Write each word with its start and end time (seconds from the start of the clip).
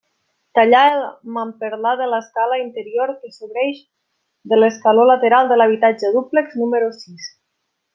Tallar 0.59 0.85
el 0.93 1.03
mamperlà 1.35 1.91
de 1.99 2.07
l'escala 2.13 2.59
interior 2.63 3.15
que 3.21 3.31
sobreïx 3.37 3.85
de 4.55 4.63
l'escaló 4.63 5.09
lateral 5.15 5.53
de 5.55 5.63
l'habitatge 5.63 6.17
dúplex 6.21 6.61
número 6.65 6.95
sis. 7.03 7.35